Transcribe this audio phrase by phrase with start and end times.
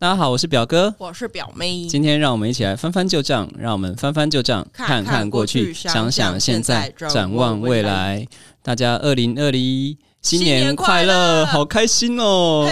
[0.00, 1.84] 大家好，我是表哥，我是表妹。
[1.86, 8.24] 今天让我们一起来翻翻旧账，让我们翻翻旧账，看看过去，想想现在，展望未来。
[8.62, 12.70] 大家二零二零新年快乐，好开心哦！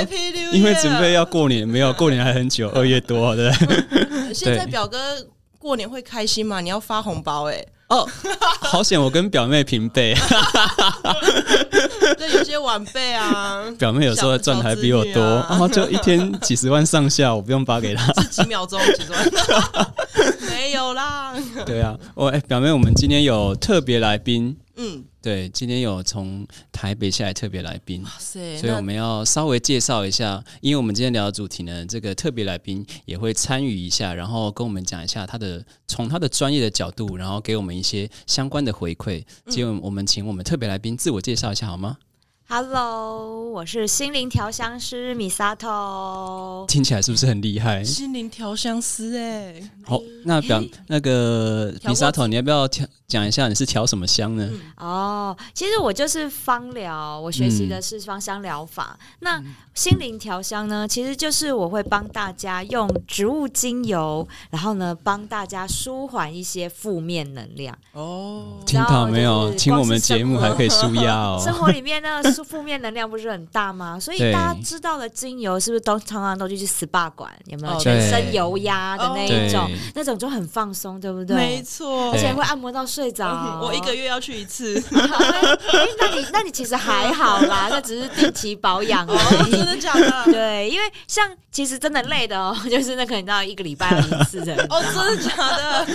[0.52, 3.50] 因为准备要过年，没有过年还很久，二月多对。
[4.32, 4.96] 现在表哥
[5.58, 6.60] 过年会开心吗？
[6.60, 7.60] 你要发红包哎。
[7.88, 8.04] 哦，
[8.60, 9.00] 好险！
[9.00, 10.12] 我跟表妹平辈，
[12.18, 19.86] 对，有些晚辈啊，表妹有时候赚的还比我多，然后就一天几十万上下，我不用发给她，几秒钟几十万，
[20.50, 21.32] 没有啦。
[21.64, 24.56] 对啊，我哎，表妹，我们今天有特别来宾。
[24.76, 39.24] 嗯，对，今天有从台北下来特别来宾，所以我们要稍微介绍一下，因为我们今天聊的主题呢，这个特别来宾也会参与一下，然后跟我们讲一下他的从他的专业的角度，然后给我们一些相关的回馈。
[39.46, 41.96] 今天我们请我们特别来宾自我介绍一下好吗
[42.48, 47.82] ？Hello，我是心灵调香师米萨头，听起来是不是很厉害？
[47.82, 54.48] 心灵调香师哎，好，那表那个米萨头，你要不要调讲一下你是调什么香呢？
[54.76, 58.96] 哦，其实我就是芳疗，我学习的是芳香疗法。
[59.20, 59.42] 那
[59.74, 67.76] 心灵调香呢，其实就是我会帮大家用植物精油，然后呢帮大家舒缓一些负面能量。
[67.92, 69.52] 哦，听到没有？
[69.54, 71.42] 听我们节目还可以舒压哦。
[71.44, 72.22] 生活里面呢。
[72.42, 73.98] 负面能量不是很大吗？
[74.00, 77.30] 所以大家知道的精油是不是都常常都去去 SPA 馆？
[77.46, 79.70] 有没有全身油压的那一种？
[79.94, 81.36] 那种就很放松，对不对？
[81.36, 83.60] 没错，而且会按摩到睡着。
[83.62, 84.82] 我一个月要去一次。
[84.92, 89.16] 哎，那你那你其实还好啦， 那只是定期保养哦。
[89.50, 90.24] 真的假的？
[90.32, 94.54] 对，因为像其实真的累的哦，就是那可能到一个礼拜一次的。
[94.68, 95.86] 哦，真的假的？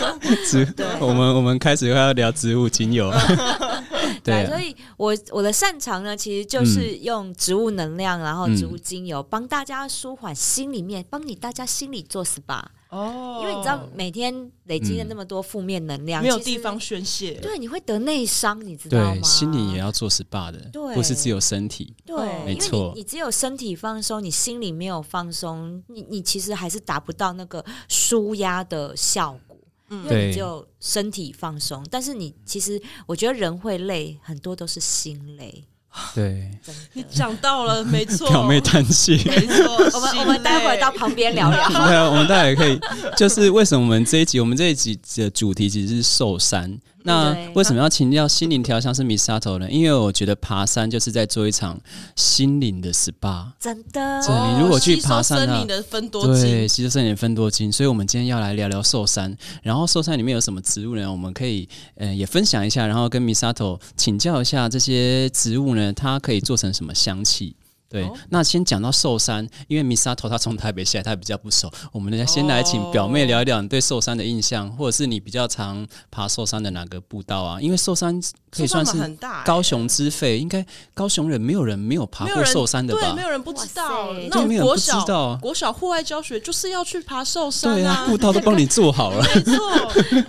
[0.45, 0.67] 植，
[0.99, 3.11] 我们我们开始要聊植物精油。
[4.23, 13.39] 对，所以我我的擅长呢，其实就是用植物能量，然后植物精油帮大家舒缓心里面，帮你大家心里做 SPA 哦。
[13.41, 19.21] 因为你知道每天累积了那么多负面能量，没有地方宣泄，对，你会得内伤，你知道吗？
[19.23, 22.93] 心里也要做 SPA 的，对，不是只有身体，对，没错。
[22.95, 29.57] 你只有身体放松，你心里没有放松，你你其实还是达不到那个舒压的效果。
[29.89, 35.65] 因为你就身体放松，但是你其实我觉得人会累，很多都是心累。
[36.15, 36.49] 对，
[36.93, 38.29] 你讲到了，没错。
[38.29, 39.75] 表妹叹气，没错。
[39.93, 41.67] 我们我们待会到旁边聊聊。
[41.69, 42.79] 对啊，我们待会可以，
[43.17, 46.77] 就是为什么我们这一集，我们这一集的主题其实是寿山。
[47.03, 49.69] 那为什么要请教心灵调香是 Misato 呢？
[49.69, 51.79] 因为我觉得爬山就是在做一场
[52.15, 54.19] 心灵的 SPA，真的。
[54.19, 55.65] 你如果去爬山呢，
[56.23, 57.71] 对，吸收森林分多精。
[57.71, 61.11] 所以我们今天要来聊聊寿山，然后寿山里面有什么植物呢？
[61.11, 67.55] 我们可以呃也分享一下，然后跟 Misato 请教一下这些植物呢，它可以做成什么香气。
[67.91, 71.69] 对，那先讲到寿山，因为 Misato 他从台北下来，他比较不熟。
[71.91, 77.59] 我们呢，先来请表妹聊一聊你对寿山的印象，或者是你比较常爬寿山的哪个步道啊？
[77.61, 78.19] 因为寿山。
[78.51, 82.99] 可以算是高雄之肺，应该高雄人没有人没有爬过寿山的吧？
[82.99, 84.11] 对，没有人不知道。
[84.29, 89.23] 那没有人不知道，国小户外教学就是要去爬寿山对啊，步道都帮你做好了。
[89.23, 89.55] 没错，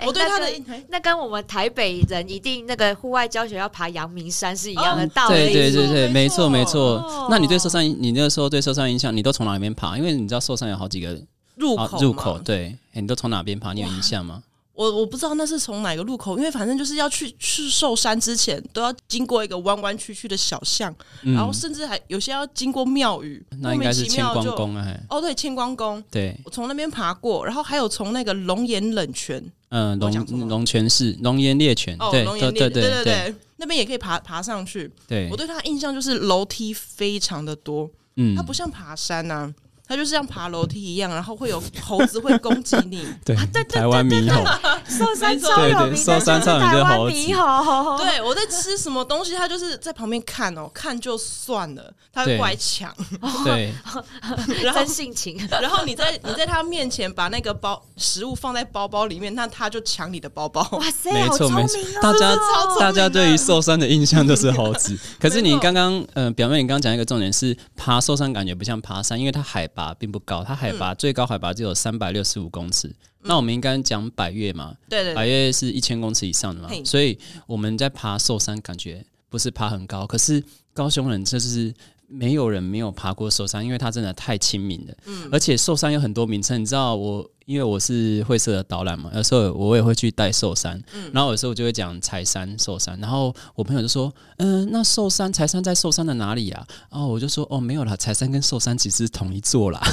[0.06, 0.46] 我对他的
[0.88, 5.34] 那跟我们台北人一定那个户外教学要爬阳明山是一样的道理。
[5.34, 7.26] 对对对对，没错没错。
[7.28, 9.98] 那你对寿山，你那个时候对寿山印象，你都从哪里面爬？
[9.98, 11.20] 因为你知道寿山有好几个
[11.56, 13.74] 入口，入口对，你都从哪边爬？
[13.74, 14.42] 你有印象吗？
[14.72, 24.98] 我我不知道那是从哪个路口，因为反正就是要去去寿山之前，都要经过一个弯弯曲曲的小巷，然后甚至还有些要经过庙宇，那应该是千光宫啊。
[25.10, 34.90] 哦，对，千光宫，对，我从那边爬过，然后还有从那个龙岩冷泉，嗯，龙龙泉寺、龙岩猎泉，对，对对对对对，那边也可以爬爬上去。
[35.06, 39.54] 对我对他印象就是楼梯非常的多，嗯，它不像爬山呐。
[39.86, 43.06] 它就是像爬楼梯一样，然后会有猴子会攻击你。
[43.24, 43.36] 对，
[43.68, 44.44] 台湾猕猴，
[44.88, 47.98] 寿山超有名，寿山超有名的猕猴。
[47.98, 52.94] 对，我在吃什么东西，它就是在旁边看哦，看就算了，它会过来抢。
[53.44, 53.72] 对，
[54.72, 55.36] 真性情。
[55.50, 60.66] 然后你在你在他面前把那个包食物放在包包里面，那他就抢你的包包。
[60.72, 62.34] 哇塞，没错没错，大家
[62.78, 64.96] 大家对于寿山的印象就是猴子。
[65.20, 69.92] 可是你刚刚嗯，表妹，你刚刚讲一个重点是爬寿山，感觉不像爬山，因为它海拔。
[70.02, 72.92] 并不高，它海拔最高海拔只有三百六十五公尺。
[73.20, 74.74] 那我们应该讲百越嘛？
[74.88, 76.68] 对对，百越是一千公尺以上的嘛。
[76.84, 77.16] 所以
[77.46, 80.42] 我们在爬寿山，感觉不是爬很高，可是
[80.74, 81.72] 高雄人就是
[82.08, 84.94] 没有人没有爬过寿山，因为它真的太亲民了。
[85.06, 96.66] 嗯，而且寿山有很多名称，你知道我因为我是会社的导览嘛，有时候我也会去带寿山，然后有时候我就会讲柴山寿山，然后我朋友就说，嗯，那寿山柴山在寿山的哪里啊？
[96.90, 99.80] 然后我就说，哦，没有啦，柴山跟寿山其实是同一座啦。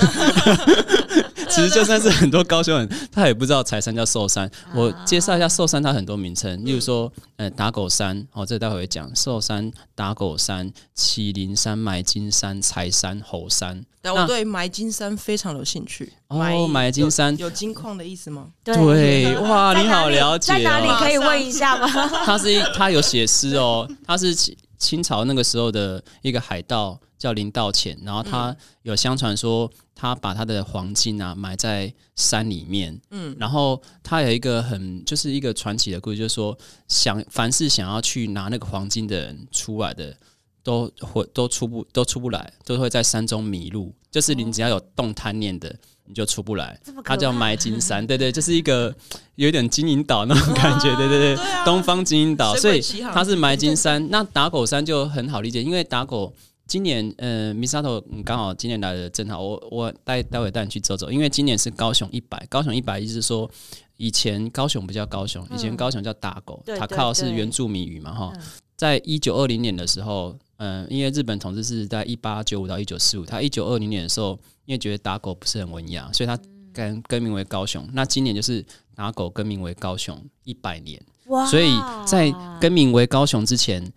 [1.50, 4.50] 其实就算是很多高雄人，他也不知道柴山叫寿山。
[4.76, 13.84] 我介绍一下寿山，它很多名称，例如说，呃，打狗山，哦，这待会会讲寿山、打狗山、麒麟山、埋金山、柴山、猴山。
[14.00, 16.14] 但我对埋金山非常有兴趣。
[16.30, 18.50] 哦，买金山有金矿的意思吗？
[18.64, 20.54] 对，哇，你好了解。
[20.54, 21.88] 在哪里可以问一下吗？
[22.26, 27.00] 他是，他有写诗哦，他是清清朝那个时候的一个海盗。
[27.20, 40.16] 叫林道潜，然后他有相传说，他把他的黄金啊埋在山里面，嗯，然后他有一个很就是一个传奇的故事，就是说，想凡是想要去拿那个黄金的人出来的，
[40.64, 45.76] 都会都出不都出不来，都会在山中迷路，就是你只要有动贪念的，
[46.10, 46.78] 你就出不来。
[47.06, 48.94] 它叫埋金山，对对，就是一个
[49.36, 52.82] 有点金银岛那种感觉，对对对，东方金银岛，所以
[53.14, 54.06] 它是埋金山。
[54.10, 56.34] 那打狗山就很好理解，因为打狗。
[56.68, 63.50] 今年，呃，米沙头刚好今年来的正好，我我待待会带你去走走，因为今年是高雄一百，高雄一百意思是说，
[63.98, 68.32] 以前高雄不叫高雄，以前高雄叫打狗，它靠是原住民语嘛哈，
[68.78, 76.38] 在一九二零年的时候，嗯，因为日本统治是在一八九五到一九四五，他一九二零年的时候，因为觉得打狗不是很文雅，所以他
[76.72, 78.64] 更更名为高雄，那今年就是
[78.96, 81.02] 打狗更名为高雄一百年，
[81.50, 81.72] 所以
[82.06, 83.92] 在更名为高雄之前。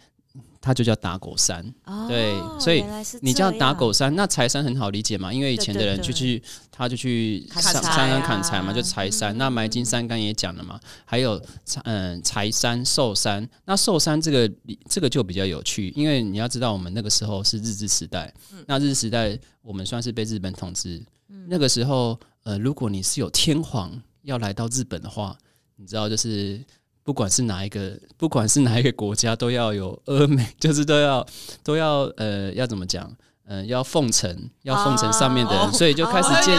[0.65, 1.61] 它就叫打狗山，
[2.07, 2.85] 对，所以
[3.21, 9.37] 你叫打狗山，那柴山很好理解嘛，因为以前的人就去，他就去上山上砍柴嘛，就柴山。
[9.37, 11.43] 那埋金山刚也讲了嘛，还有
[11.83, 13.47] 嗯柴山、寿山。
[13.65, 14.49] 那寿山这个
[14.89, 18.33] 这个就比较有趣，因为你要知道，我们那个时候是日治时代，
[18.69, 21.03] 那日治时代我们算是被日本统治。
[21.49, 23.91] 那个时候，呃，如果你是有天皇
[24.23, 25.37] 要来到日本的话，
[25.75, 26.65] 你知道就是。
[27.05, 31.27] 不管是哪一个，不管是哪一个国家，都要有阿美，就是都要
[31.65, 33.11] 都要呃，要怎么讲？
[33.45, 36.57] 嗯，要奉承，要奉承上面的人，所以就开始建，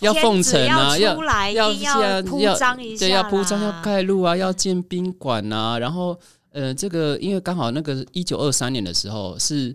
[0.00, 1.16] 要奉承啊，要
[1.52, 6.18] 要要铺张一下，对，要铺张，要盖路啊，要建宾馆啊，然后
[6.50, 9.74] 呃，这个因为刚好那个一九二三年的时候是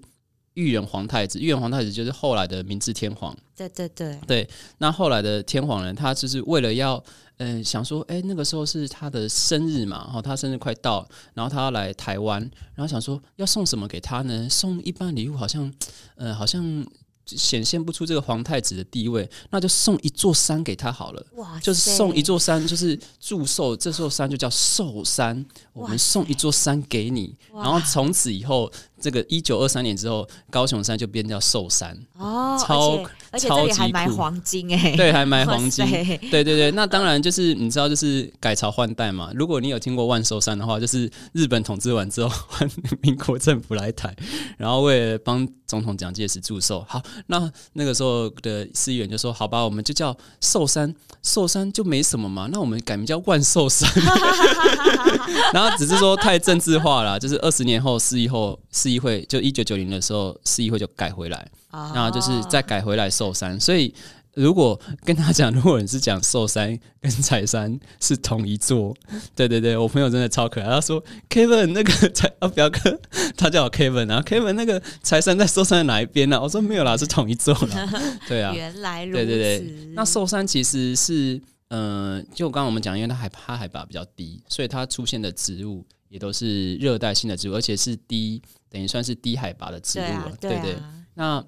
[0.55, 7.01] 裕仁皇太子，裕仁皇太子就是后来的明治天皇，对对对对，那后来的天皇呢，他就是为了要。
[7.37, 12.41] 嗯，想说，哎，那个时候是他的生日嘛，哈，他生日快到，然后他要来台湾，
[12.75, 14.47] 然后想说要送什么给他呢？
[14.49, 15.73] 送一般礼物好像，
[16.15, 16.85] 呃，好像。
[17.25, 21.25] 显现不出这个皇太子的地位，那就送一座山给他好了。
[21.35, 25.43] 哇，就是送一座山，就是祝寿，这座山就叫寿山。
[25.71, 28.69] 我们送一座山给你，然后从此以后，
[29.03, 31.93] 这个一九二三年之后，高雄山就变叫寿山。
[32.17, 35.85] 哦，超而且这里还埋黄金哎，对，还埋黄金。
[36.31, 39.29] 对对对，那当然就是你知道，就是改朝换代嘛。
[39.35, 42.69] 如果你有听过万寿山的话，就是日本统治完之后，换
[43.01, 44.15] 民国政府来台，
[44.57, 47.01] 然后为了帮总统蒋介石祝寿，好。
[47.27, 52.47] 那那个时候的司仪员就说：“好吧，我们就叫寿山，寿山就没什么嘛。
[52.51, 53.89] 那我们改名叫万寿山。
[55.51, 63.93] 然后只是说太政治化了，就是二十年后市议后市议会就一九九零的时候市议会就改回来，那就是再改回来寿山，所以。”
[64.35, 68.91] 如果跟他讲，如果你是讲寿山跟彩山是同一座，
[69.35, 70.67] 对对对，我朋友真的超可爱。
[70.67, 70.99] 他说
[71.29, 72.99] ：“Kevin 那个彩啊表哥，
[73.37, 77.87] 他叫我 Kevin 啊， Kevin 那个财山在寿山的哪一边呢？”我说：“没有啦，是同一座啦。
[78.27, 79.23] 对啊，原来如此。
[79.23, 88.39] 对对对，那寿山其实是，嗯，就刚刚我们讲，因为它海它海拔比较低，所以它出现的植物也都是热带性的植物，而且是低，
[88.69, 90.37] 等于算是低海拔的植物了。
[90.39, 90.75] 对对，
[91.15, 91.43] 那。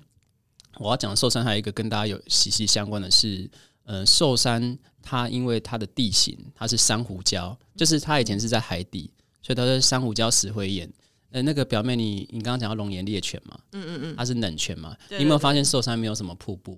[0.78, 3.50] 我要讲的寿山还有一个跟大家有息息相关的是，
[3.86, 9.10] 呃，寿山它因为它的地形它是珊瑚礁，就是它以前是在海底，
[9.42, 10.92] 所以它是珊瑚礁石灰岩。
[11.32, 16.78] 呃，那个表妹，你你刚刚讲到龙岩猎犬嘛，嗯嗯嗯，它是冷泉嘛，你有没有发现寿山没有什么瀑布？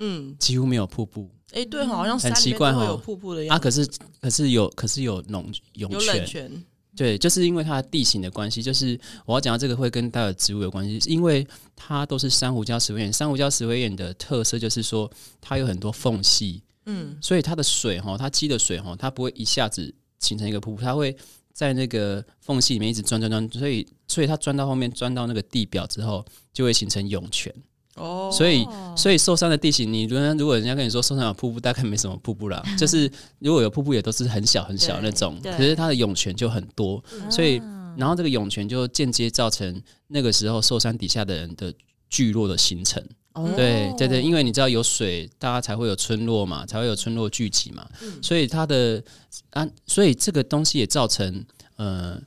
[0.00, 1.30] 嗯，几乎没有瀑布。
[1.52, 3.56] 哎，对，好像很奇怪哈，有瀑布的样子。
[3.56, 3.88] 啊，可是
[4.20, 6.62] 可是有可是有龙涌泉。
[6.98, 13.12] 对，就是因为它的地形的关系，就是我要讲到这个会跟它的植物有关系，因为它都是珊瑚礁石灰岩。
[13.12, 15.08] 珊瑚礁石灰岩的特色就是说，
[15.40, 21.16] 它有很多缝隙，嗯，所以它的水哈，它积的水哈，它不会一下子形成一个瀑布，它会
[21.52, 27.54] 在那个缝隙里面一直钻钻钻，所以所以它钻到后面，钻到那个地表之后，就会形成涌泉。
[27.98, 32.64] 哦，所以所以寿山的地形，你如果如果人家跟你说寿山有瀑布，大概没什么瀑布了。
[32.78, 35.38] 就是如果有瀑布，也都是很小很小那种。
[35.42, 37.60] 可是它的涌泉就很多，所以
[37.96, 41.72] 然后这个涌泉就间接造成那个时候寿山底下的人的
[42.08, 43.02] 聚落的形成。
[43.54, 47.88] 对对对，因为你知道有水，大家才会有村落嘛，才会有村落聚集嘛。
[48.20, 49.00] 所以它的
[49.50, 51.44] 啊，所以这个东西也造成
[51.76, 52.20] 呃，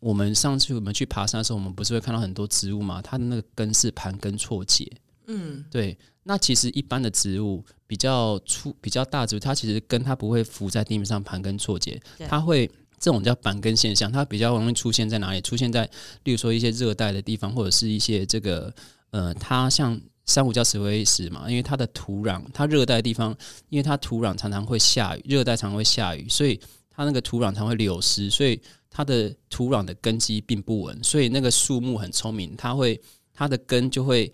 [0.00, 3.02] 我们上次我们去爬山的时候，我们不是会看到很多植物嘛？
[3.02, 4.90] 它的那个根是盘根错节。
[5.26, 5.96] 嗯，对。
[6.22, 12.66] 那其实一般的植物比较粗、比较大植物，它其实根它不会浮在地面上盘根错节，它会
[12.98, 15.40] 这种叫板根现象，它比较容易出现在哪里？
[15.40, 15.84] 出现在
[16.22, 18.74] 例如说一些热带的地方，或者是一些这个
[19.10, 20.00] 呃，它像。
[20.26, 23.36] 珊瑚礁石灰石嘛，因为它的土壤，它热带地方，
[23.68, 32.98] 因为它土壤常常会下雨，热带常会下雨，所以它那个土壤常会流失，所以它的土壤的根基并不稳，所以那个树木很聪明，它会
[33.34, 34.32] 它的根就会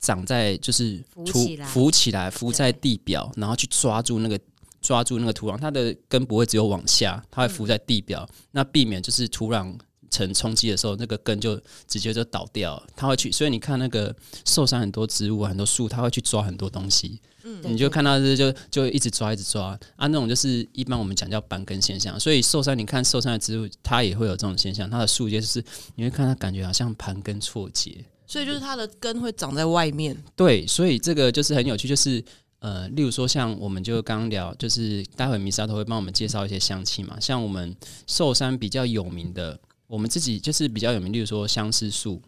[0.00, 4.40] 长在就是浮起来，浮起来，浮在地表，然后去抓住那个
[4.80, 9.78] 抓住那个土壤，它的根不会只有往下，它会浮在地表，那避免就是土壤。
[10.12, 11.54] 层冲击的时候，那个根就
[11.86, 13.30] 直接就倒掉，它会去。
[13.30, 14.12] 所以你看那个
[14.44, 17.20] 受伤很多植物、很多树，它会去抓很多东西。
[17.44, 20.08] 嗯，你就看到这就就一直抓，一直抓啊。
[20.08, 22.18] 那种就是一般我们讲叫板根现象。
[22.18, 24.90] 所以受伤，你看受伤的植物，它也会有这种现象。
[24.90, 25.64] 它的树就是
[25.94, 30.16] 你会看它感觉好像盘根错节，所以就是它的根会长在外面。
[30.36, 32.24] 对，所以这个就是很有趣，就是
[32.60, 37.18] 呃，例如说像我们就刚聊，就是待会米沙头会帮我们介绍一些香气嘛。
[37.18, 37.74] 像我们
[38.06, 39.58] 寿山比较有名的。
[39.90, 42.22] 我们自己就是比较有名，例如说相思树，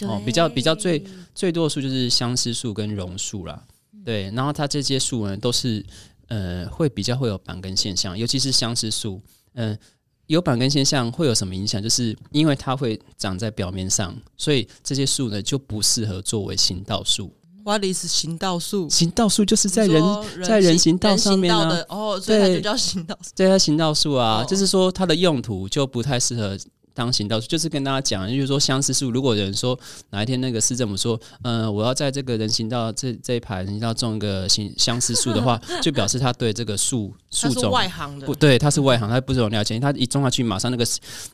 [0.00, 1.00] 哦，比较比较最
[1.32, 3.64] 最多的树就是相思树跟榕树啦，
[4.04, 5.86] 对，然后它这些树呢都是
[6.26, 9.78] 呃会比较会有板根现象，尤其是相思树，嗯，
[10.26, 11.82] 有板根现象会有什么影响？
[11.82, 17.32] 就是因为它会长在表面上，所以这些树呢就不适合作为行道树。
[17.64, 18.88] What is 行道树？
[18.90, 20.02] 行道树就是在人
[20.42, 23.30] 在人行道上面啊，哦，所以它就叫行道树。
[23.34, 26.58] 对，它行道树啊，就是说它的用途就不太适合。
[26.94, 29.10] 当行道树就是跟大家讲，就是说相思树。
[29.10, 29.78] 如果有人说
[30.10, 39.78] 哪一天那个市政府说，嗯，我要在这个人行道这这一排人行道种一个相相思树的话， 就表示他对这个树树种外行的，不对，他是外行，他不是很了解。
[39.80, 40.84] 他一种下去，马上那个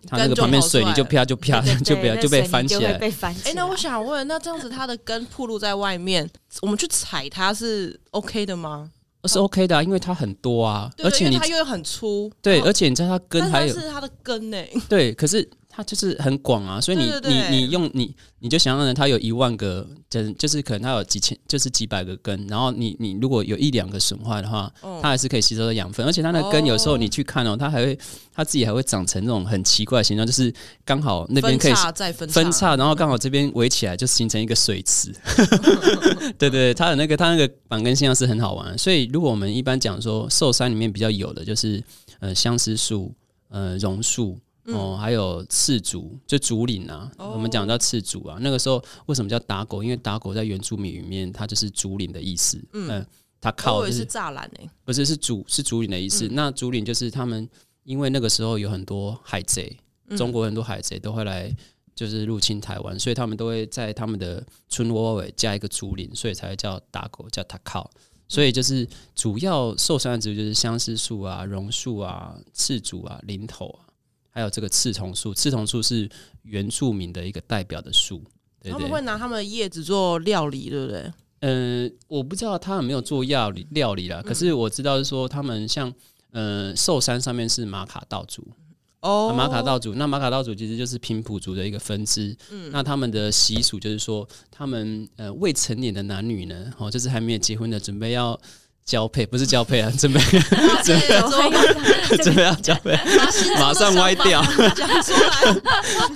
[0.09, 2.99] 他那个旁边水泥就啪就啪 就被就被翻起来。
[3.45, 6.29] 哎，那我想问，那这样子它的根铺露在外面，
[6.62, 8.90] 我们去踩它是 OK 的吗？
[9.29, 12.31] 是 OK 的，因为它很多啊，而且它又很粗。
[12.41, 14.57] 对，而且你知道它根还有是它的根呢。
[14.89, 15.49] 对，可是。
[15.81, 24.71] 它就是很广啊，所以你你你用你你就想象它有一万个，就就是可能它有几千，就是几百个根，然后你你如果有一两个损坏的话，
[25.01, 27.99] 它还是可以吸收到养分，而且它的根有时候你去看哦，它还会
[28.35, 30.53] 它自己还会长成那种很奇怪的形状，就是
[30.85, 31.73] 刚好那边可以
[32.29, 35.11] 分叉，然后刚好这边围起来就形成一个水池。
[36.37, 41.83] 对对，它的那个它那个板根现象是很好玩，所以如果我们一般讲说寿山里面比较有的就是
[42.19, 43.15] 呃相思树、
[43.49, 44.39] 呃榕树。
[44.73, 47.11] 哦，还有赤竹，就竹林啊。
[47.19, 49.83] 我们讲叫赤竹啊，那个时候为什么叫打狗？
[49.83, 52.62] 因为打狗在原住民里面，它就是竹林的意思。
[52.73, 53.05] 嗯，
[53.41, 56.29] 它靠的是栅栏诶，不是是竹是竹林的意思。
[56.33, 57.49] 那竹林就是他们，
[57.85, 59.77] 因为那个时候有很多海贼，
[60.17, 61.55] 中国很多海贼都会来，
[61.95, 67.91] 就是入侵台湾，所以他们都会在他们的村落尾加一个竹林，所以才会叫打狗，叫它靠。
[68.29, 73.89] 所以就是主要受伤的植物就是相思树啊、榕树啊、赤竹啊、林头啊。
[74.31, 76.09] 还有这个刺桐树，刺桐树是
[76.43, 78.23] 原住民的一个代表的树。
[78.71, 81.13] 他们会拿他们的叶子做料理，对不对？
[81.41, 84.23] 嗯，我不知道他有没有做料理料理啦。
[84.23, 85.93] 可是我知道是说，他们像
[86.33, 88.47] 呃寿山上面是马卡道族
[89.01, 89.95] 哦，马卡道族。
[89.95, 92.37] 那马卡道族其实就是平埔族的一个分支。
[92.51, 98.39] 嗯，那他们的习俗就是说，他们呃未成年的男女呢，哦，就是还没有结婚的，准备要。
[98.83, 100.19] 交配不是交配啊，准备
[100.83, 101.07] 准备
[102.23, 102.99] 准备要交配，
[103.59, 104.43] 马上歪掉，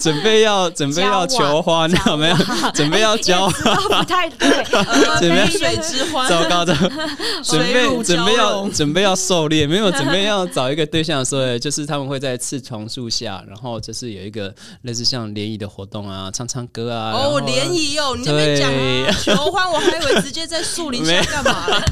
[0.00, 2.36] 准备要准备要求欢，有没有？
[2.74, 4.64] 准备要交，不太对，
[5.20, 6.74] 准备水之欢，糟糕的，
[7.42, 17.12] 准备准备要准备要狩猎，没有准备要找一个对象的时候，就是他们会在刺桐树下，然后就是有一个类似像联谊的活动啊，唱唱歌啊。
[17.12, 18.70] 哦，联谊哦，你那边讲
[19.22, 21.82] 求欢，我还以为直接在树林下干嘛了。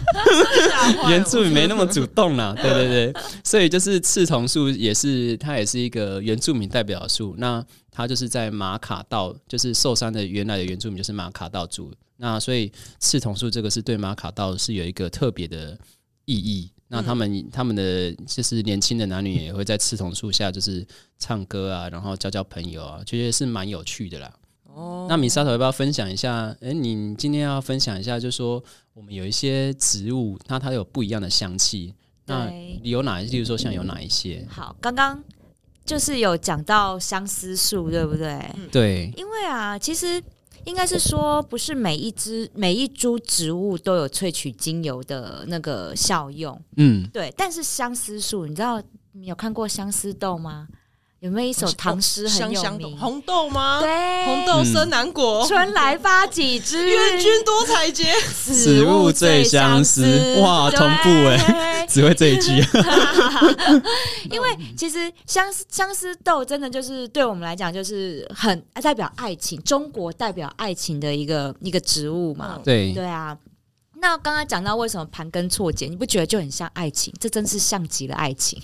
[1.09, 7.35] 原住民没那么主动啦，对对对，所以就是刺桐树也是它也是一个原住民代表树。
[7.39, 11.93] 那它就是在马卡道，就是寿山的原来的原住民就是马卡道族。
[12.17, 15.79] 那所以刺桐树这个是对马卡道是有一个特别的
[16.25, 16.71] 意义。
[16.89, 20.87] 那他们他们的就是年轻的男女也会在刺桐树下就是
[21.19, 24.33] 唱歌啊，然后交交朋友啊，觉得是蛮有趣的啦。
[24.65, 26.55] 哦，那米沙头要不要分享一下？
[26.61, 31.95] 哎，你今天要分享一下，就是说我们有一些植物，那它有不一样的香气。
[32.27, 32.51] 那
[32.83, 33.21] 有哪？
[33.21, 34.47] 例如说，像有哪一些？
[34.49, 35.23] 好，刚刚
[35.85, 38.41] 就是有讲到相思树，对不对？
[38.71, 39.13] 对。
[39.17, 40.23] 因为啊，其实
[40.65, 46.61] 应该是说，不是每一只每一株植物都有萃取精油的那个效用。
[46.77, 47.33] 嗯，对。
[47.37, 48.81] 但是相思树，你知道
[49.13, 50.69] 你有看过相思豆吗？
[51.23, 52.99] 有没有一首唐诗很有名？
[52.99, 53.79] 红豆吗？
[53.81, 60.03] 对，红豆生南国，春来发几枝，愿君多采撷， 此物最相思。
[60.41, 62.51] 哇，同步哎，只会这一句。
[64.33, 72.59] 因为其实相思相思豆真的就是对我们来讲，就是很代表爱情，中国代表爱情的一个一个植物嘛。
[72.65, 73.39] 对对啊。
[74.03, 77.15] 那刚刚讲到为什么盘根错节，你不觉得就很像爱情？
[77.21, 78.61] 这真是像极了爱情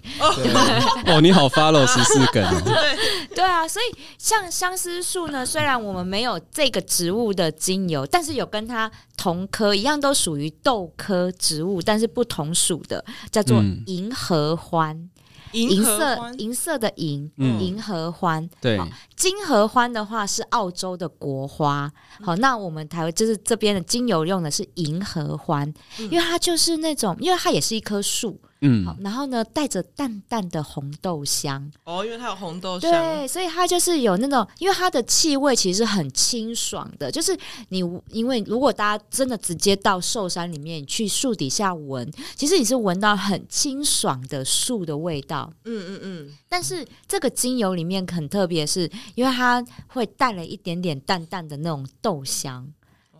[1.07, 1.21] 哦！
[1.21, 2.61] 你好，follow 十四梗哦。
[2.65, 15.09] 对 对啊，所以像相思树呢，虽然我们没有这个植物的精油，但是有跟它同科一样，都属于豆科植物，但是不同属的，叫做银合欢。
[15.53, 18.47] 银色银色的银，银合欢。
[18.61, 18.79] 对，
[19.19, 21.93] 金合欢的话是澳洲的国花。
[22.23, 28.41] 好，那我们台湾就是这边的精油用的是银合欢，因为它就是那种，因为它也是一棵树。
[28.61, 37.79] 嗯，好，然后呢，带着淡淡的红豆香哦，因为它有红豆香，对，所以它就是有那种，因为它的气味其实很清爽的，就是你
[38.11, 46.37] 因为如果大家真的直接到寿山里面去树底下闻，其实你是闻到很清爽的树的味道，嗯嗯嗯。
[46.49, 52.73] 但是这个精油里面很特别，是因为它会带了一点点淡淡的那种豆香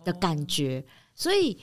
[0.03, 0.83] 的感觉，
[1.15, 1.57] 所以。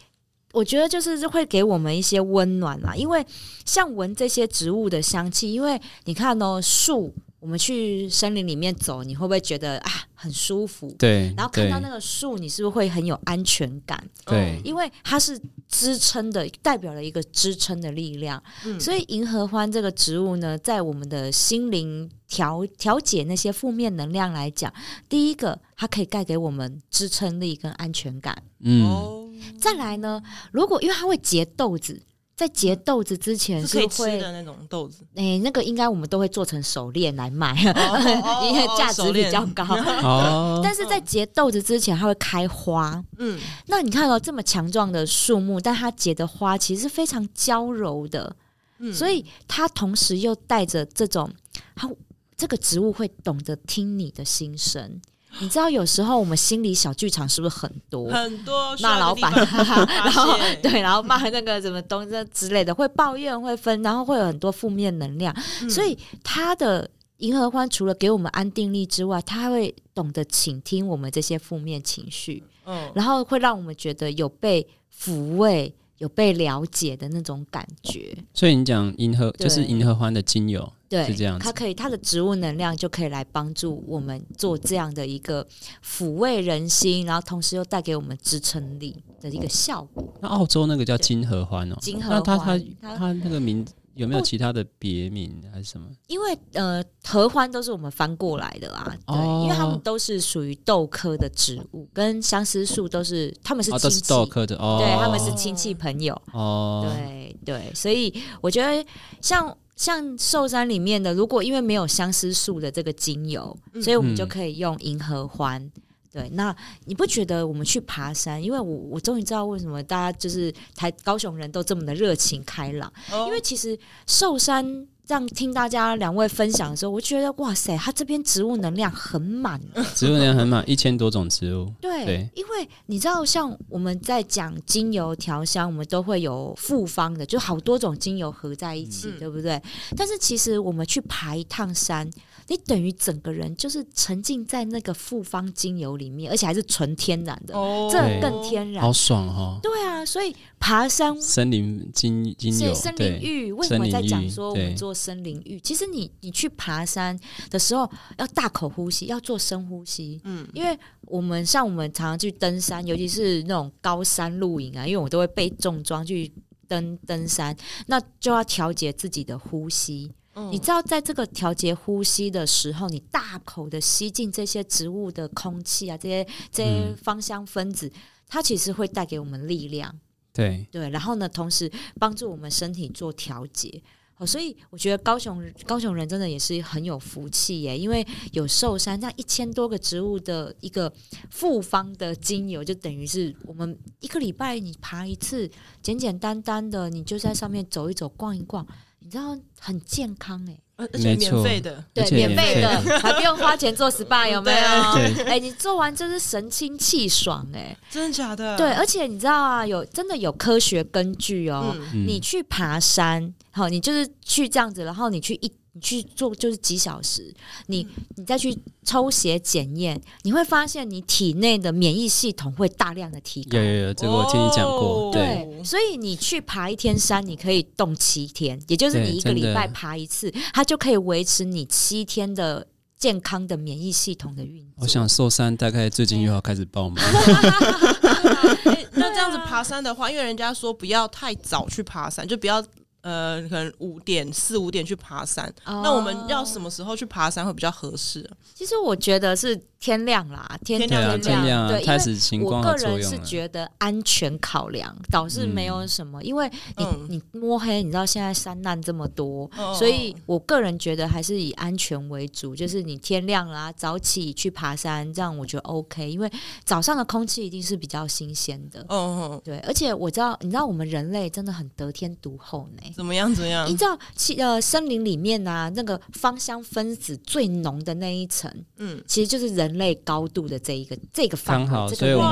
[0.52, 3.23] 我觉得就是会给我们一些温暖啦，因为
[3.66, 10.94] 像闻这些植物的香气，因为你看哦，树，我们去森林里面走，你会不会觉得啊很舒服？
[10.98, 14.02] 对，然后看到那个树，你是不是会很有安全感？
[14.24, 18.42] 对，因为它是支撑的，代表了一个支撑的力量。
[18.80, 24.72] 所以银河欢这个植物呢，在我们的心灵调调节那些负面能量来讲，
[25.08, 28.42] 第一个它可以带给我们支撑力跟安全感。
[28.60, 29.14] 嗯。
[29.60, 30.20] 再来呢？
[30.50, 32.02] 如果因为它会结豆子，
[32.36, 37.54] 在结豆子之前是会的那种豆子，哎，那个应该我们都会做成手链来卖，
[38.44, 39.64] 因为价值比较高。
[40.04, 43.02] 哦，但是在结豆子之前，它会开花。
[43.16, 48.36] 嗯，那你看到这么强壮的树木，但它结的花其实是非常娇柔的，
[48.80, 51.32] 嗯，所以它同时又带着这种，
[51.75, 51.90] 它
[52.36, 55.00] 这个植物会懂得听你的心声。
[55.40, 58.08] 你知道有时候我们心里小剧场是不是很多？
[58.10, 59.32] 很多骂老板，
[59.88, 65.34] 然后对，然后骂那个什么东西之类的，会抱怨，会分，然后会有很多负面能量。
[65.68, 75.75] 所以他的银河欢除了给我们安定力之外，他还会懂得倾听我们这些负面情绪，嗯，然后会让我们觉得有被抚慰。
[75.99, 81.38] 有被了解的那种感觉，所以你讲银河就是银河欢的精油，对，是这样。
[81.38, 85.46] 它可以，它的植物能量就可以来帮助我们做这样的一个
[85.84, 90.12] 抚慰人心，然后同时又带给我们支撑力的一个效果。
[90.20, 93.72] 那澳洲那个叫金合欢哦，金合欢，它它它那个名字。
[93.96, 95.86] 有没有其他的别名还是什么？
[96.06, 108.86] 因为呃，合欢都是我们翻过来的啦，对，因为他们都是属于豆科的植物，跟相思树都是，他们是亲戚，豆科的哦，对，他们是亲戚朋友哦，对对，所以我觉得
[109.22, 115.71] 像像寿山里面的，如果因为没有相思树的这个精油，所以我们就可以用银河欢。
[116.10, 116.54] 对，那
[116.86, 118.43] 你不觉得我们去爬山？
[118.43, 122.93] 因为我我终于知道为什么大家就是台高雄人都这么的热情开朗，
[123.26, 124.89] 因为其实寿山。
[125.06, 129.60] 这样听大家两位分享的时候，我觉得哇塞，它这边植物能量很满，
[129.95, 131.73] 植物能量很满， 一千多种植物。
[131.80, 139.62] 对，因为你知道，像我们在讲精油调香，我们都会有复方的，就好多种精油合在一起，对不对？
[139.97, 142.10] 但是其实我们去爬一趟山，
[142.49, 147.54] 你等于整个人就是沉浸在那个复方精油里面，而且还是纯天然的，
[147.92, 149.60] 这更天然，好爽哈！
[149.62, 154.92] 对啊，所以爬山森林精精油，森林浴为什么在讲说我们做？
[154.92, 157.16] 森林浴，其实你你去爬山
[157.50, 157.88] 的时候
[158.19, 160.21] 要大口呼吸，要做深呼吸。
[160.25, 166.32] 嗯，因为我们像我们常常去登山，尤其是那种高山露营啊，因为我都会背重装去
[166.66, 170.10] 登登山，那就要调节自己的呼吸。
[170.50, 177.90] 你知道，在这个调节呼吸的时候，你大口的吸进这些植物的空气啊，这些这些芳香分子，
[178.26, 179.95] 它其实会带给我们力量。
[180.36, 181.68] 对对，然后呢，同时
[181.99, 183.82] 帮助我们身体做调节。
[184.18, 190.90] 哦，所以我觉得高雄高雄人真的也是很有福气耶，因为有寿山这样一千多个植物的一个
[191.30, 195.50] 复方的精油，就等于是我们一个礼拜你爬一次，
[195.82, 198.66] 简简单单的你就在上面走一走、逛一逛，
[199.00, 200.58] 你知道很健康哎。
[200.76, 202.69] 而且免费的，对，免费的，
[203.00, 205.25] 还不用花钱做 SPA，有没有？
[205.25, 208.56] 哎，你做完真是神清气爽，哎，真的假的？
[208.56, 211.75] 对，而且你知道啊，有真的有科学根据哦。
[211.93, 215.50] 你去爬山，好，你就是去这样子，然后你去一。
[215.76, 217.34] 你去做就是几小时，
[217.67, 223.58] 你你再去抽血检验，你会发现你体内的免疫系统会大量的提高。
[223.58, 225.12] 有有有，这个我听你讲过。
[225.12, 234.76] 对，所以你去爬一天山，你可以动七天，也就是你一个礼拜爬一次，它就可以维持你七天的健康的免疫系统的运作。
[234.76, 237.04] 我想寿山大概最近又要开始爆满。
[238.95, 242.65] 那这样子爬山的话，因为人家说不要太早去爬山，就不要。
[243.06, 248.28] 呃，可能五点四五点去爬山，那我们要什么时候去爬山会比较合适？
[248.52, 249.56] 其实我觉得是。
[249.78, 262.56] 天亮啦，天亮天亮，对，开始我个人是觉得安全考量倒是没有什么，因为你你摸黑，你知道现在山难这么多，所以我个人觉得还是以安全为主。
[262.56, 266.10] 就是你天亮啦，早起去爬山，这样我觉得 OK。
[266.10, 266.30] 因为
[266.65, 269.58] 早上的空气一定是比较新鲜的，嗯对。
[269.58, 272.82] 而且我知道，你知道我们人类真的很得天独厚呢。
[272.97, 273.32] 怎么样？
[273.32, 273.69] 怎么样？
[273.69, 279.65] 你知道，其呃，森林里面啊，那个芳香分子最浓的那一层，嗯，其实就是人。
[279.66, 282.30] 人类高度的这一个这个方好，所以我们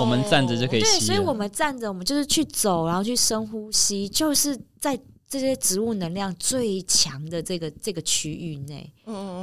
[0.00, 4.98] 我们站着就可以对，所以我们站着，我们就是去走，然后去深呼吸，就是在。
[5.28, 8.92] 这些植物能量最强的这个这个区域内，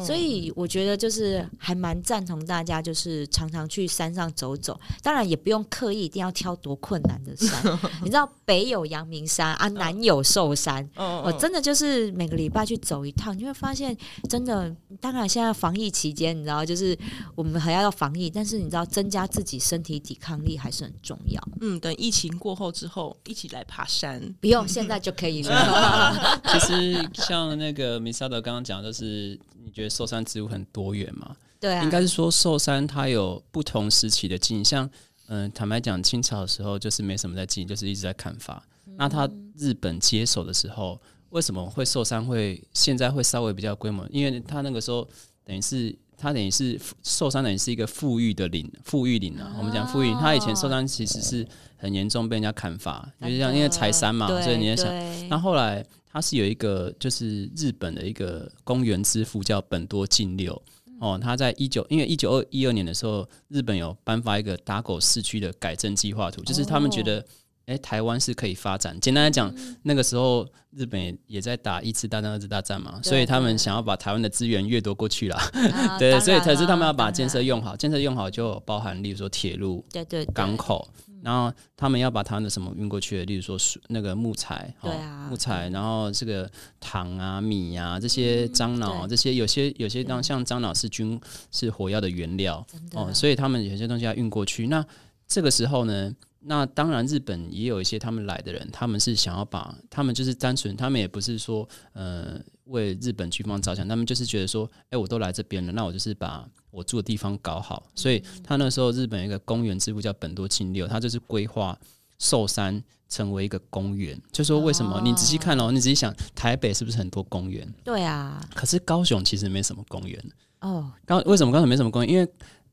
[0.06, 4.80] 所以我觉得就是还蛮赞同大家，就是常常去山上走走。
[5.02, 13.96] 当然也不用刻意一定要挑多困难的山， 你知道北有阳明山啊，南有寿山，我真的就是每个礼拜去走一趟，你会发现
[14.30, 14.74] 真的。
[15.02, 16.98] 当然现在防疫期间，你知道就是
[17.36, 21.44] 我们还要要防疫，但是你知道增加自己身体抵抗力还是很重要。
[21.60, 25.73] 嗯，等疫情过后之后，一起来爬山，不用现在就可以了。
[26.52, 31.36] 其实像那个米萨德刚刚讲，就是你觉得寿山植物很多元嘛？
[31.60, 34.90] 对，应该是说寿山它有不同时期的景，像
[35.28, 38.62] 嗯，坦白讲，清朝的时候就是没什么在进，就是一直在砍伐。
[38.98, 44.06] 那他日本接手的时候，为什么会寿山会现在会稍微比较规模？
[44.12, 45.08] 因为他那个时候
[45.46, 49.56] 等于是他等于是寿山等于是一个富裕的林，富裕林啊。
[49.58, 51.48] 我们讲富裕，他以前受伤其实是。
[51.76, 60.54] 很严重被人家砍伐，就是像因为财山嘛，所以你在想，那后来它是有一个就是日本的一个公园之父叫本多进六
[61.02, 67.26] 哦，他在一九因为一九二一二年的时候，日本有颁发一个打狗市区的改正计划图，就是他们觉得
[67.66, 69.00] 哎台湾是可以发展。
[69.00, 75.38] 简单来讲，那个时候日本也在打一次大战、二次大战嘛，所以他们想要把台湾的资源掠夺过去了。
[76.00, 80.88] 对，所以才是他们要把建设用好，建设用好就包含例如说铁路、对对港口。
[81.24, 91.18] 然后他们要把他们的什么运过去，例如说那个木材，对啊，木材，然后这个糖啊、米啊这些樟脑，这些有些有些当像樟脑是军
[91.50, 94.68] 是火药的原料哦，所以他们有些东西要运过去。
[94.68, 94.86] 那
[95.26, 96.14] 这个时候呢，
[96.46, 106.48] 那当然日本也有一些他们来的人，他们是想要把他们就是单纯，他们也不是说呃为日本军方着想，他们就是觉得说，哎，我都来这边了，那我就是把。
[106.74, 111.78] 我住的地方搞好，所以他那时候日本一个公园之父叫本多清六，他就是规划
[112.18, 114.20] 寿山成为一个公园。
[114.32, 115.00] 就说为什么？
[115.04, 117.72] 你仔细看哦，你仔细想，台北是不是很多公园？
[117.84, 118.44] 对啊。
[118.56, 120.20] 可是高雄其实没什么公园
[120.62, 120.92] 哦。
[121.06, 122.12] 高为什么高雄没什么公园？
[122.12, 122.28] 因为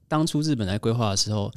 [0.08, 1.52] 当初日本来规划的时候，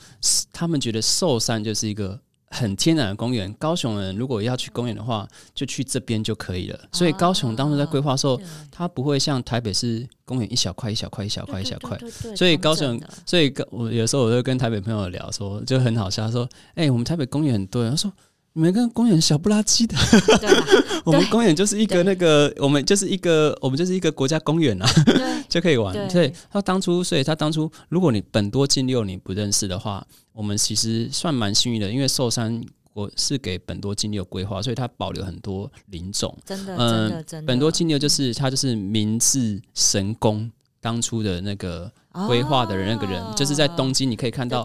[0.53, 2.17] 他们觉得寿山就是一个。
[2.55, 6.79] 很天然的公园，高雄人如果要去公园的话，就去这边就可以了。
[6.91, 8.39] 所以高雄当初在规划的时候，
[8.69, 11.99] 它不会像台北市公园一小块一小块一小块一小块。
[12.35, 18.13] 所以高雄，所以我有时候我就跟台北朋友聊说，就很好笑，说：“哎，我们台北公园很多。”他说。
[18.55, 19.97] 你们跟公园小不拉几的，
[21.03, 24.87] 我们公园就是一个那个，我们就是一个，我们就是一个国家公园啊，
[25.49, 25.93] 就可以玩。
[26.09, 32.63] 所以，他当初，所以他当初，如果你本多进六你不认识的话，我们其实算蛮幸运的，因为寿山
[32.93, 36.37] 我是给本多金六规划，所以他保留很多林种。
[36.45, 37.47] 真的，真的，真的。
[37.47, 41.91] 本多金六就是他就是明治神宫当初的那个。
[42.27, 44.63] 规划的人那个人，就是在东京，你可以看到，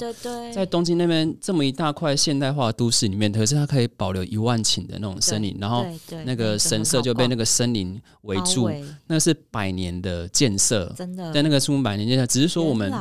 [0.52, 5.86] 在东京那边这么一大块现代化都市里面，可是它可以保留一万顷的那种森林，然后
[6.26, 8.70] 那个神社就被那个森林围住，
[9.06, 11.32] 那是百年的建设，真的。
[11.32, 12.92] 在那个树百年建设，只是说我们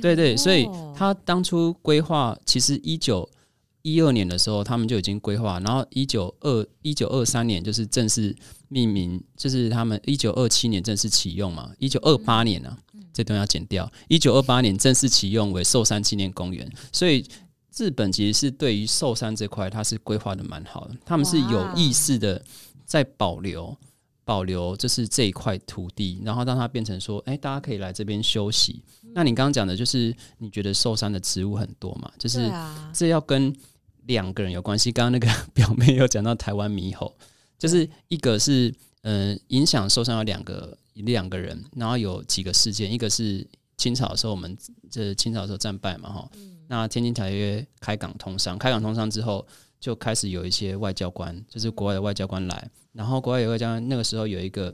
[0.00, 3.28] 对对，所以他当初规划其实一九
[3.82, 8.34] 一二年的时候，他们就已经规划，然后一九二一九二三年就是正式
[8.68, 12.76] 命名，就是他们一九二七年正式启用嘛，一九二八年呢。
[13.12, 13.90] 这段要剪掉。
[14.08, 17.26] 一九二八年正式启用为寿山纪念公园，所以
[17.76, 20.94] 日本其实是对于寿山这块，它是规划的蛮好的。
[21.04, 22.42] 他们是有意识的
[22.84, 23.76] 在保留
[24.24, 28.82] 保留就是这一块土地，然后让它变成说，哎，大家可以来这边休息。
[29.14, 32.10] 那你刚刚讲的就是你觉得寿山的植物很多嘛？
[32.18, 32.50] 就是
[32.92, 33.54] 这要跟
[34.06, 34.92] 两个人有关系。
[34.92, 37.14] 刚刚那个 表妹有讲到台湾猕猴，
[37.58, 44.56] 就是一个是呃影响寿山有两个两个人，然后有几个事件，一个是清朝的时候我们
[44.90, 46.30] 这清朝的时候战败嘛哈，
[46.68, 49.46] 那天津条约开港通商，开港通商之后。
[49.82, 54.72] 就开始有一些外交官，就是国外的外交官来，然后国外有外交官，那个时候有一个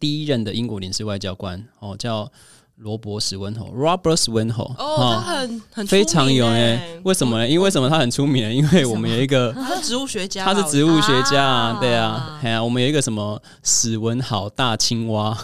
[0.00, 2.32] 第一任的英国领事外交官哦，叫
[2.76, 4.74] 罗伯斯温侯 （Robert Swinhoe）。
[4.76, 7.48] 哦，他很很非常有哎，为什么呢？
[7.48, 8.52] 因为什么他很出名呢？
[8.54, 15.36] 因为我们有一个 他是植物学家，他是植物学家啊， 对啊，哎呀，我们有一个什么史文豪大青蛙，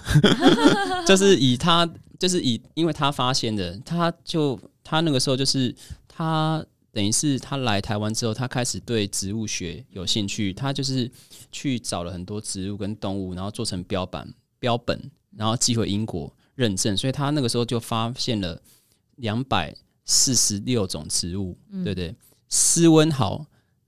[1.07, 5.75] 就是以他，就是以，因为他发现的，他就他那个时候就是
[6.09, 6.64] 他。
[6.95, 10.53] 等于是他来台湾之后，他开始对植物学有兴趣。
[10.53, 11.11] 他就是
[11.51, 16.31] 去找了很多植物跟动物，然后做成标本、标本，然后寄回英国
[16.62, 16.96] 认证。
[16.96, 18.61] 所以他那个时候就发现了
[19.16, 22.14] 两百四十六种植物，对不对？
[22.48, 23.44] 斯文豪、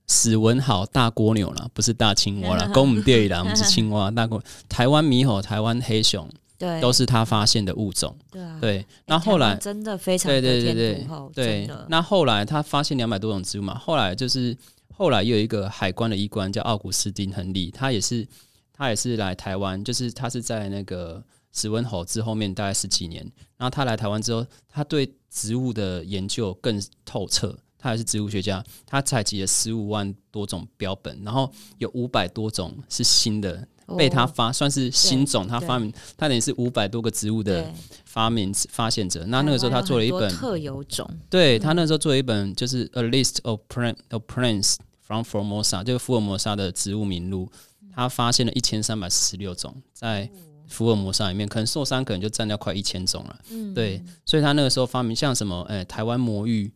[0.07, 2.69] 史文好大蜗牛了，不是大青蛙了。
[2.73, 6.29] 公母第二栏，不是青蛙，大蜗台湾猕猴、台湾黑熊。
[6.57, 8.15] 对，都是他发现的物种。
[8.31, 8.85] 对啊，对。
[9.07, 11.69] 那后来真的非常对对对对对。
[11.89, 14.55] 那后来他发现两百多种植物嘛，后来就是
[14.93, 18.25] 后来又有一个海关的医官叫奥古斯丁亨利，他也是
[18.71, 21.21] 他也是来台湾，就是他是在那个
[21.55, 23.23] 史温侯之后面大概十几年，
[23.57, 33.67] 然后他来台湾之后，他对植物的研究更透彻，他也是植物学家，他采集了十五万多种标本，然后有五百多种是新的。
[33.95, 37.71] 被他发算是新种，他发明，他等于是五百多个植物的
[38.03, 39.23] 发明发现者。
[39.27, 47.47] 那那个时候他做了一本特有种，对他那时候做了一本就是 A List of Plant of Plants from Formosa，就是福尔摩沙的植物名录。
[47.93, 50.27] 他发现了一千三百四十六种，在
[50.67, 53.39] 福尔摩沙里面，可能寿山可能就占掉快一千种了。
[53.49, 56.71] 嗯，对，所以他那个时候发明像什么，哎，台湾魔芋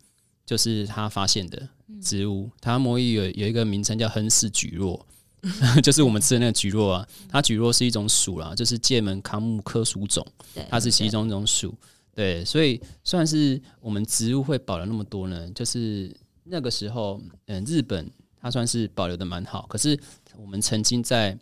[0.45, 1.67] 就是他发现的
[2.01, 2.49] 植物。
[2.61, 5.05] 台湾魔芋有有一个名称叫亨氏菊络。
[5.81, 10.25] 就是我们吃的那个菊络啊，它菊络是一种属啦，就是界门康木科属种，
[10.69, 11.73] 它是其中一种属。
[12.13, 19.65] 对，所以算是我们植物会保留那么多呢，就是那个时候，嗯，日本它算是保留的蛮好。
[19.69, 19.97] 可是
[20.35, 21.39] 我们曾经在，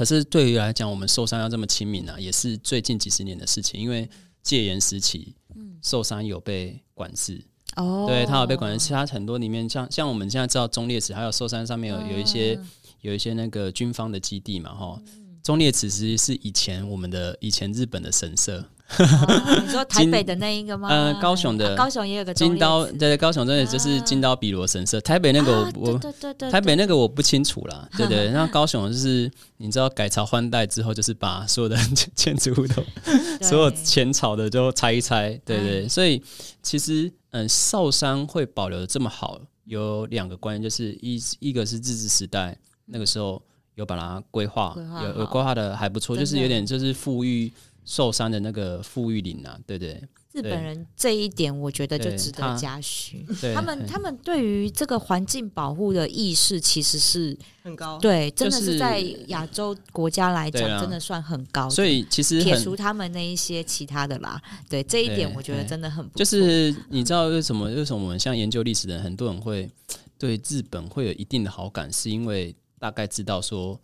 [0.00, 3.78] 可是对于来讲，我们受伤要这么亲民啊，也是最近几十年的事情。
[3.78, 4.08] 因为
[4.42, 7.44] 戒严时期，嗯，受伤有被管制。
[7.76, 8.78] 哦，对，它有被管制。
[8.82, 12.58] 其他很多里面，像像我们现在知道中烈祠，还有寿山上面有有一些。
[13.02, 15.00] 有一些那个军方的基地嘛，哈，
[15.42, 18.62] 中烈祠其实是以前我们的以前日本的神社。
[18.98, 20.88] 你说台北的那一个吗？
[20.88, 25.00] 呃，高雄的，高雄也有个金刀，对对，高雄真的就是金刀比罗神社。
[25.00, 28.30] 台北那个我我对对对，台北那个我不清楚啦， 对对。
[28.30, 31.76] 那高雄就是你知道改朝换代之后，就是把所有的
[32.14, 32.82] 建筑物都，
[33.40, 35.88] 所有前朝的都拆一拆，对对。
[35.88, 36.22] 所以
[36.62, 42.58] 其实嗯，少山会保留的这么好，有两个关键，就是一一个是日治时代。
[42.92, 43.40] 那个时候
[43.80, 47.52] 有把它规划，有有规划的还不错，就是有点就是富裕
[47.84, 50.00] 寿山的那个富裕林啊，对对？
[50.32, 61.68] 日本人这一点我觉得就值得嘉许， 他们他们对于这个环境保护的意识其实是很高，对，真的是在亚洲国家来讲，真的算很高。
[61.68, 69.68] 所以其实撇除他们那一些其他的啦，对这一点我觉得真的很不就是你知道为什么为什么我们像研究历史的人，很多人会
[70.16, 72.54] 对日本会有一定的好感，是因为。
[72.80, 73.78] 大概知道说，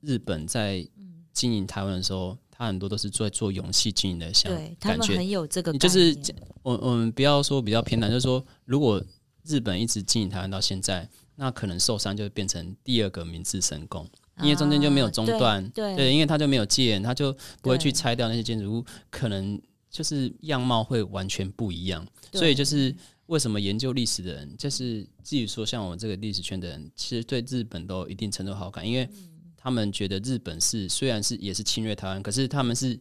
[0.00, 0.84] 日本在
[1.32, 5.72] 经营台湾的时候，他很多都是在做勇气经营的，像感觉很有这个。
[5.78, 6.14] 就是
[6.62, 9.00] 我我们不要说比较偏袒，就是说，如果
[9.44, 14.04] 日本一直经营台湾到现在，那可能受伤就会变成第二个明治神宫，
[14.42, 17.32] 因为中间就没有中断，对，因为他就没有戒严，他就
[17.62, 19.58] 不会去拆掉那些建筑物，可能
[19.88, 22.92] 就是样貌会完全不一样，所以就是。
[23.30, 29.08] 为什么研究历史的人，就是至于说像我们这个历史圈的人，其实对日本都有一定程度好感，因为
[29.56, 32.98] 他们觉得日本是虽然是也是侵略台湾，可是他们是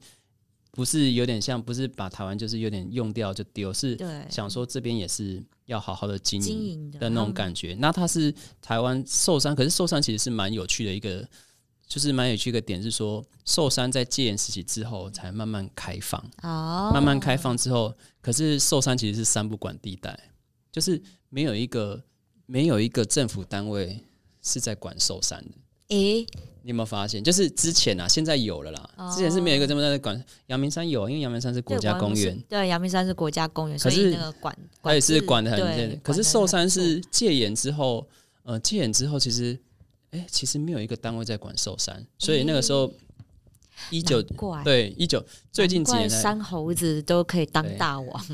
[0.72, 3.98] 不是有点像不是把台湾就是有点用掉就丢，是
[4.30, 7.76] 想说这边也是要好好的经营的那种感觉。
[7.80, 11.28] 那他是台湾受伤，可是受伤其实是蛮有趣的一个。
[11.90, 20.18] 就是蛮有趣一个点是说，寿山在戒严时期之后才慢慢开放，哦，慢慢开放之后，可是寿山其实是三不管地带，
[20.72, 22.04] 就是没有一个
[22.46, 24.06] 没有一个政府单位
[24.44, 25.52] 是在管寿山的。
[25.88, 26.22] 诶，
[26.62, 27.24] 你有没有发现？
[27.24, 30.24] 就是之前啊，现在有了啦，之前是没有一个这么大的管。
[30.46, 36.00] 阳明山有，因为阳明山是国家公园，对，阳明山是国家公园，所以那个管，它也是管的很严。
[36.04, 38.08] 可是寿山是戒严之后，
[38.44, 39.60] 呃，戒严之后其实。
[40.12, 42.92] 哎，其实没有一个单位在管寿山，所以那个时候
[43.92, 44.64] 一九怪。
[44.64, 48.26] 对一九最近几年山猴子都可以当大王。